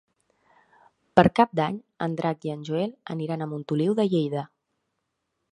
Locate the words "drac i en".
2.21-2.65